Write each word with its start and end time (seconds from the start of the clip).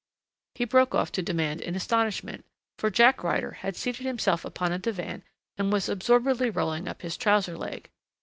he 0.55 0.65
broke 0.65 0.95
off 0.95 1.11
to 1.11 1.21
demand 1.21 1.61
in 1.61 1.75
astonishment, 1.75 2.43
for 2.79 2.89
Jack 2.89 3.21
Ryder 3.23 3.51
had 3.61 3.75
seated 3.75 4.03
himself 4.03 4.43
upon 4.43 4.71
a 4.71 4.79
divan 4.79 5.21
and 5.59 5.71
was 5.71 5.87
absorbedly 5.87 6.49
rolling 6.49 6.87
up 6.87 7.03
his 7.03 7.15
trouser 7.17 7.55
leg. 7.55 7.87